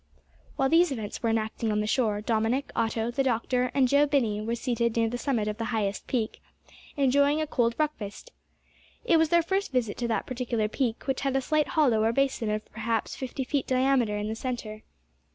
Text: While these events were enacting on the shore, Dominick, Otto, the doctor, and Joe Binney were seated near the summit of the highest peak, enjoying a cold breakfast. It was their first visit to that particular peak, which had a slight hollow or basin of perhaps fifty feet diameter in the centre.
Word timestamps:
While 0.55 0.67
these 0.69 0.91
events 0.91 1.21
were 1.21 1.29
enacting 1.29 1.71
on 1.71 1.79
the 1.79 1.85
shore, 1.85 2.21
Dominick, 2.21 2.71
Otto, 2.75 3.11
the 3.11 3.21
doctor, 3.21 3.69
and 3.75 3.87
Joe 3.87 4.07
Binney 4.07 4.41
were 4.41 4.55
seated 4.55 4.95
near 4.97 5.07
the 5.07 5.17
summit 5.19 5.47
of 5.47 5.57
the 5.59 5.65
highest 5.65 6.07
peak, 6.07 6.41
enjoying 6.97 7.39
a 7.39 7.45
cold 7.45 7.77
breakfast. 7.77 8.31
It 9.05 9.17
was 9.17 9.29
their 9.29 9.43
first 9.43 9.71
visit 9.71 9.97
to 9.97 10.07
that 10.07 10.25
particular 10.25 10.67
peak, 10.67 11.05
which 11.05 11.21
had 11.21 11.35
a 11.35 11.39
slight 11.41 11.67
hollow 11.67 12.03
or 12.03 12.13
basin 12.13 12.49
of 12.49 12.65
perhaps 12.71 13.15
fifty 13.15 13.43
feet 13.43 13.67
diameter 13.67 14.17
in 14.17 14.27
the 14.27 14.33
centre. 14.33 14.81